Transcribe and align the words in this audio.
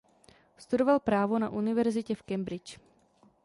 Studoval 0.57 0.99
právo 0.99 1.39
na 1.39 1.49
univerzitě 1.49 2.15
v 2.15 2.23
Cambridge. 2.23 2.77